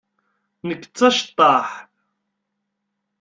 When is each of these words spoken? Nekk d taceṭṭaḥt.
Nekk 0.67 0.83
d 0.85 0.91
taceṭṭaḥt. 0.97 1.73